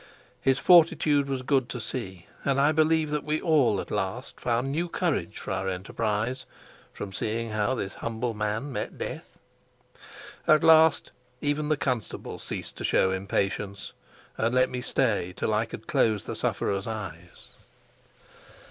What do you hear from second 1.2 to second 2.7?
was good to see, and